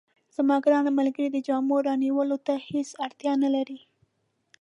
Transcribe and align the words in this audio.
زما 0.35 0.55
ګرانه 0.63 0.91
ملګرې، 0.99 1.29
د 1.31 1.37
جامو 1.47 1.75
رانیولو 1.87 2.37
ته 2.47 2.53
هیڅ 2.69 2.89
اړتیا 3.05 3.33
نه 3.43 3.49
لرې. 3.55 3.79